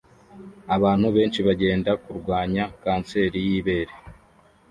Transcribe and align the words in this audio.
Abantu 0.75 1.07
benshi 1.15 1.39
bagenda 1.47 1.91
kurwanya 2.03 2.63
kanseri 2.83 3.37
y'ibere 3.47 3.93